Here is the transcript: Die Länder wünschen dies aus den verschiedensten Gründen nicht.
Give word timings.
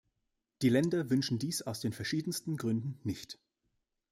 Die 0.63 0.69
Länder 0.69 1.11
wünschen 1.11 1.37
dies 1.37 1.61
aus 1.61 1.79
den 1.79 1.93
verschiedensten 1.93 2.57
Gründen 2.57 2.99
nicht. 3.03 3.37